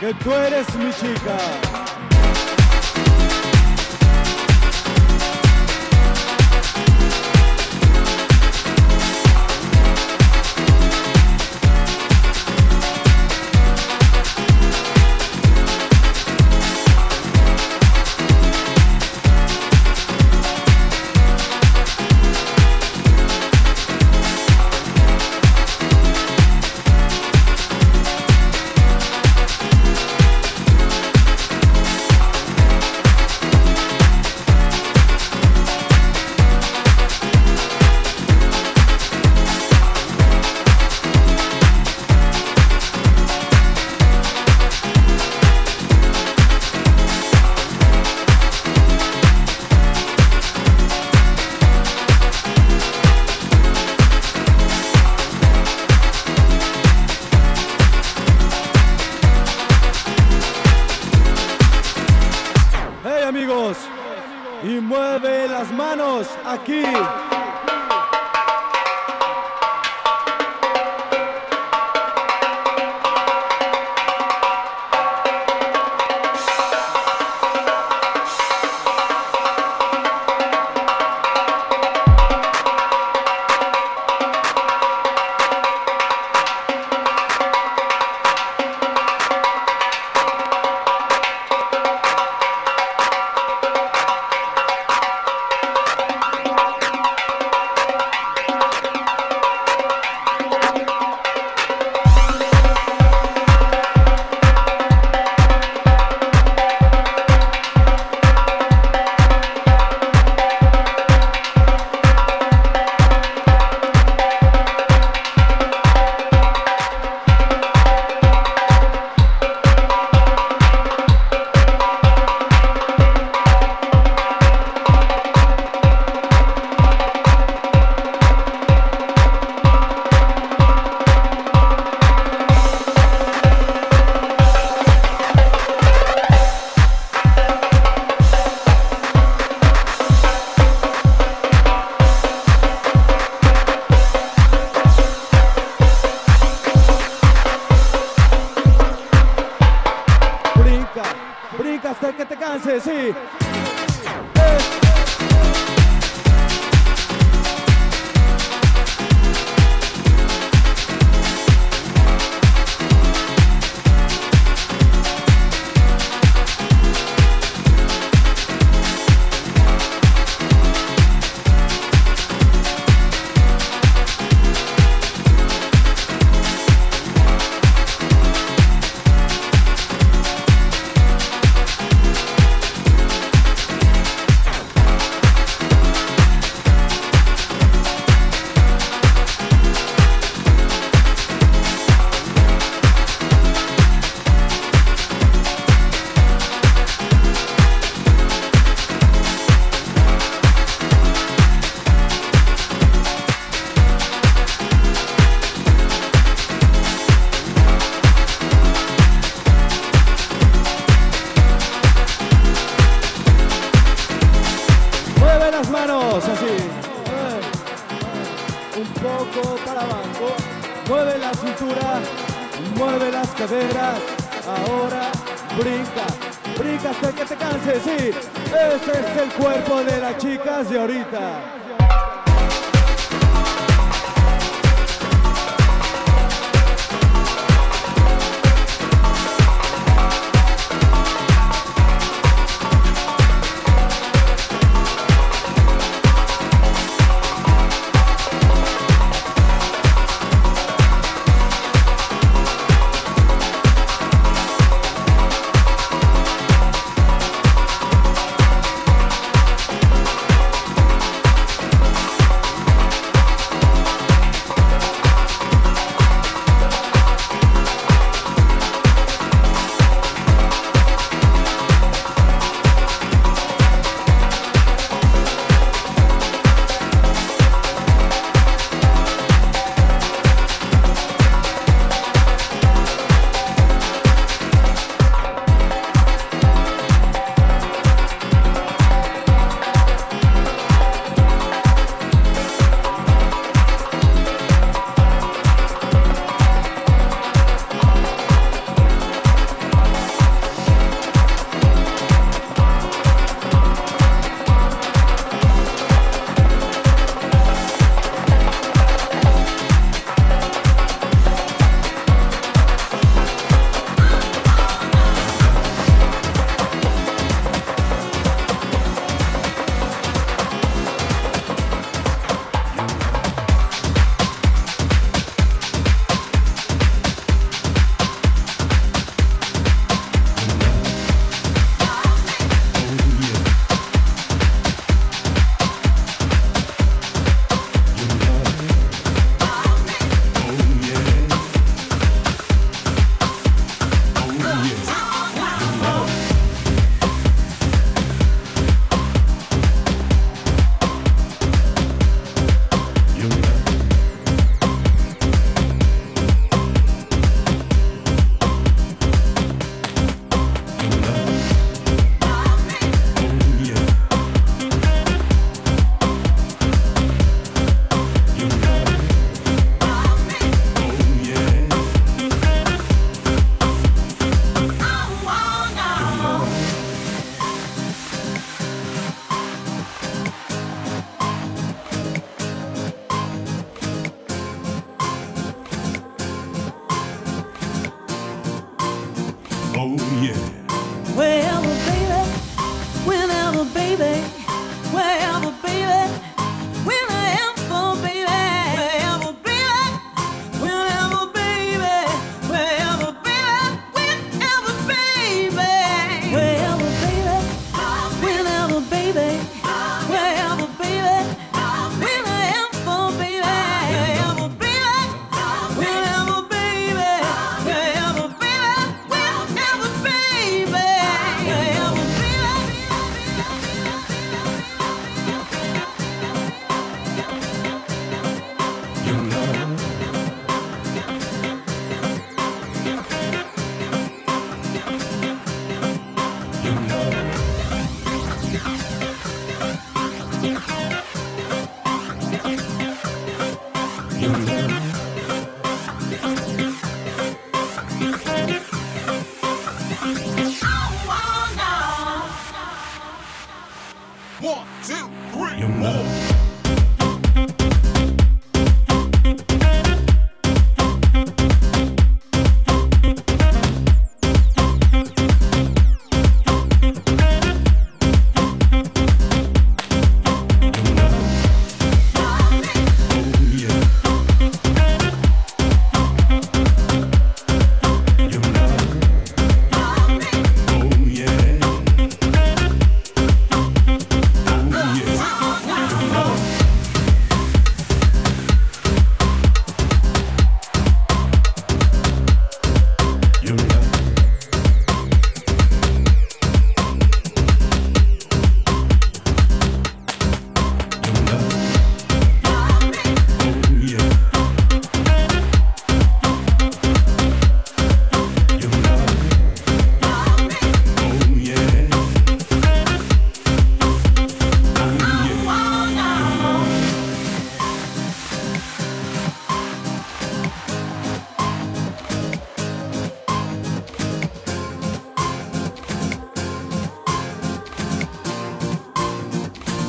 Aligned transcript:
que 0.00 0.14
tú 0.14 0.32
eres 0.32 0.74
mi 0.76 0.92
chica. 0.92 1.85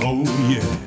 Oh 0.10 0.24
yeah. 0.50 0.87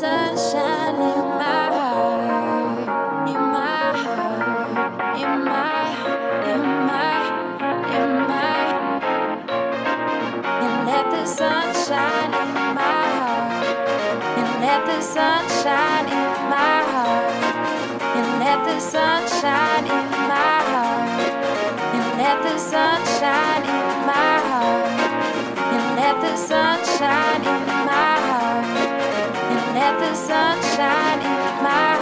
sunshine 0.00 0.94
in 0.94 1.24
my, 1.38 1.68
heart, 1.76 2.78
in 3.28 3.40
my 3.56 3.92
heart, 4.00 5.20
in 5.20 5.32
my, 5.44 5.80
in 6.52 6.62
my, 6.88 7.18
in 7.96 8.08
my. 8.30 8.54
And 10.64 10.76
let 10.86 11.04
the 11.10 11.24
sunshine 11.26 12.32
in 12.42 12.50
my 12.74 13.02
heart, 13.16 13.66
and 14.40 14.50
let 14.64 14.86
the 14.86 15.00
sunshine 15.02 16.06
in 16.06 16.32
my 16.54 16.76
heart, 16.90 17.34
and 18.16 18.28
let 18.44 18.64
the 18.64 18.80
sunshine 18.80 19.84
in 19.84 20.10
my 20.32 20.56
heart, 20.70 21.20
and 21.94 22.06
let 22.18 22.42
the 22.42 22.58
sunshine 22.58 23.64
in 23.68 23.89
let 26.12 26.20
the 26.22 26.36
sun 26.36 26.84
shine 26.98 27.40
in 27.40 27.66
my 27.86 28.16
heart. 28.26 28.64
And 29.54 29.74
let 29.76 30.00
the 30.00 30.14
sun 30.16 30.60
shine 30.74 31.20
in 31.20 31.62
my 31.62 31.70
heart. 31.70 31.99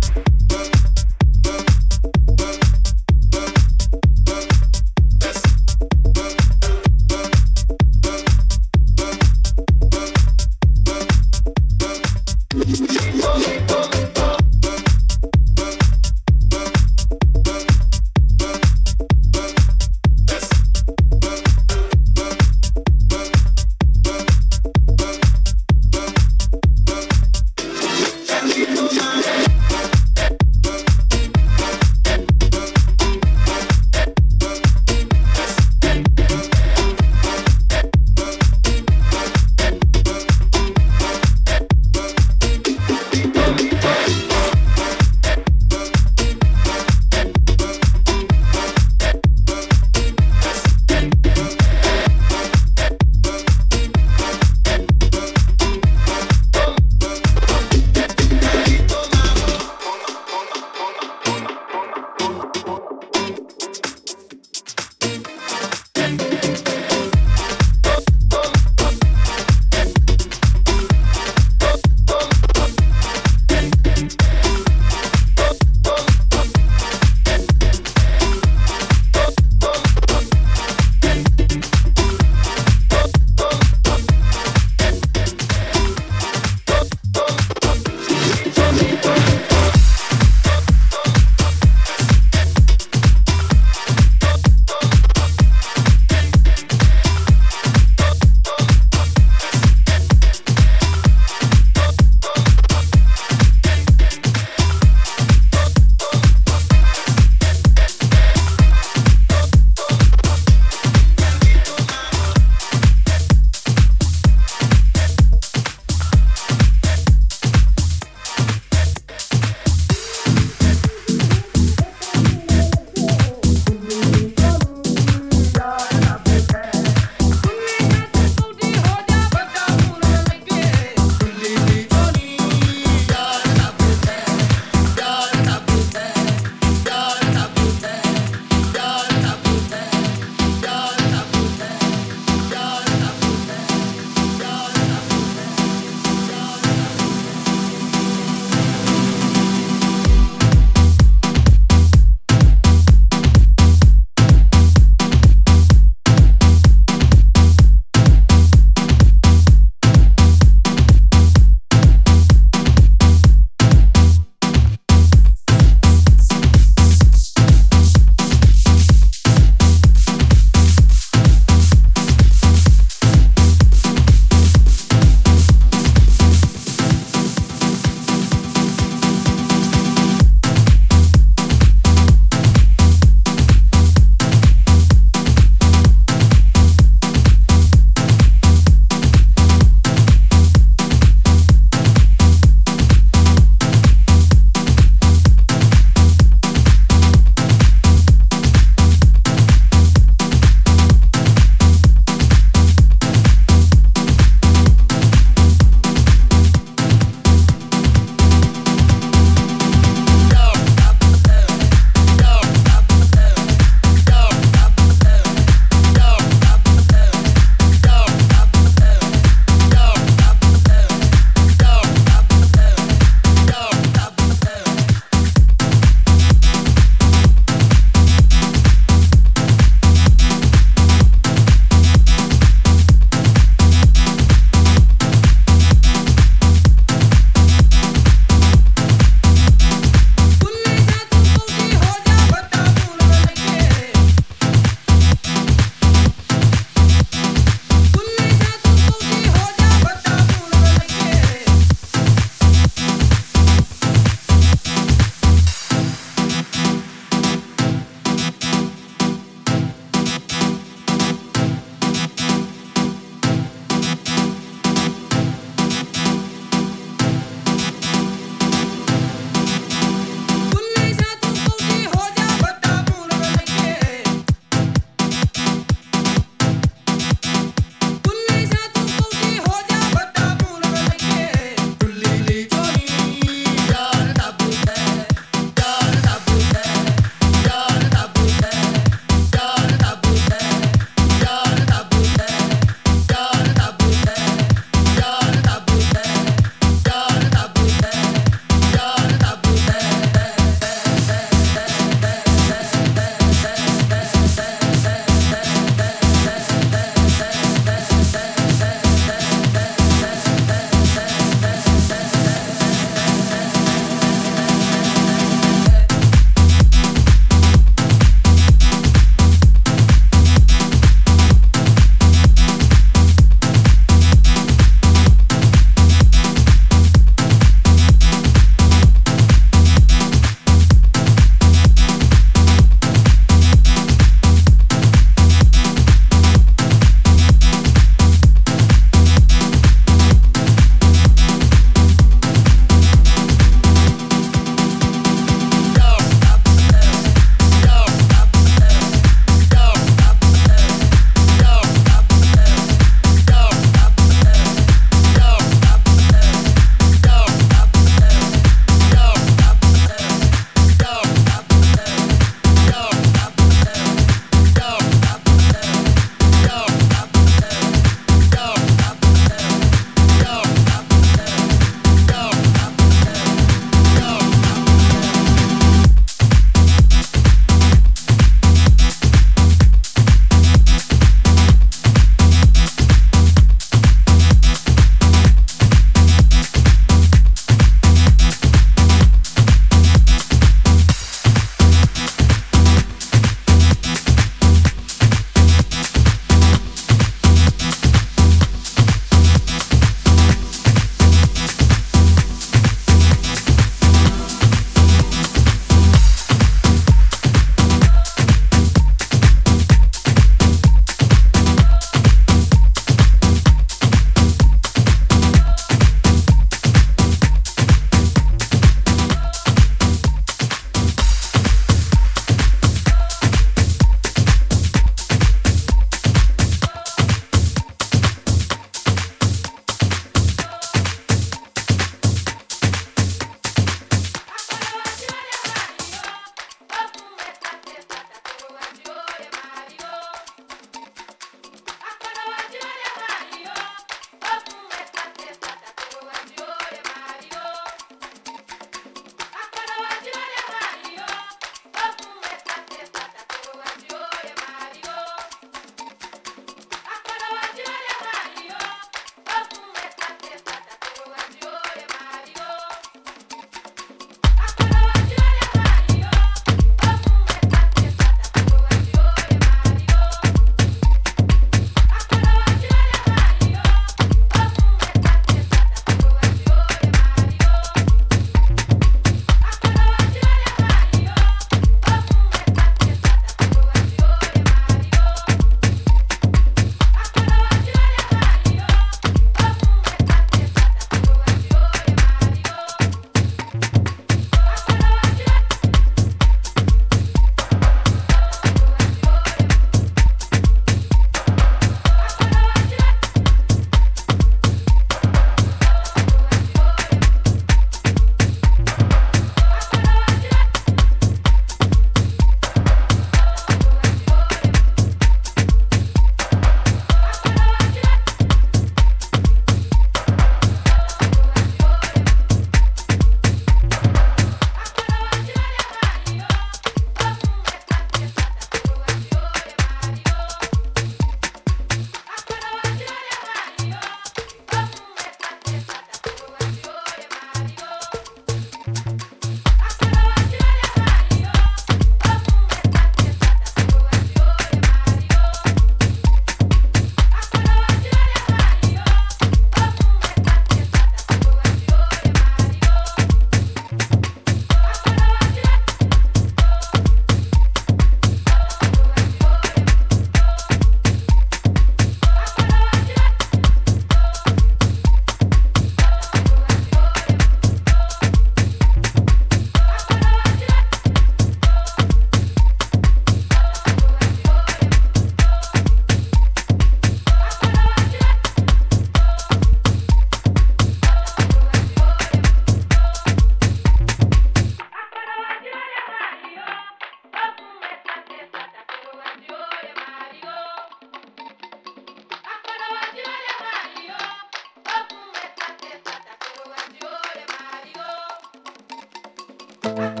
Bye. 599.75 600.00